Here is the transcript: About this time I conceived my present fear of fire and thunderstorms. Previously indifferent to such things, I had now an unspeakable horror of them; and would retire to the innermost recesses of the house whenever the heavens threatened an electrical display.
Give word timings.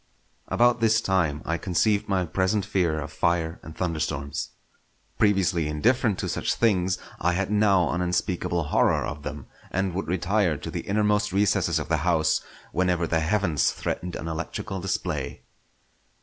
About 0.47 0.79
this 0.79 0.99
time 0.99 1.43
I 1.45 1.59
conceived 1.59 2.09
my 2.09 2.25
present 2.25 2.65
fear 2.65 2.99
of 2.99 3.13
fire 3.13 3.59
and 3.61 3.77
thunderstorms. 3.77 4.49
Previously 5.19 5.67
indifferent 5.67 6.17
to 6.17 6.27
such 6.27 6.55
things, 6.55 6.97
I 7.19 7.33
had 7.33 7.51
now 7.51 7.87
an 7.91 8.01
unspeakable 8.01 8.63
horror 8.69 9.05
of 9.05 9.21
them; 9.21 9.45
and 9.69 9.93
would 9.93 10.07
retire 10.07 10.57
to 10.57 10.71
the 10.71 10.87
innermost 10.87 11.31
recesses 11.31 11.77
of 11.77 11.87
the 11.87 11.97
house 11.97 12.41
whenever 12.71 13.05
the 13.05 13.19
heavens 13.19 13.71
threatened 13.73 14.15
an 14.15 14.27
electrical 14.27 14.79
display. 14.81 15.43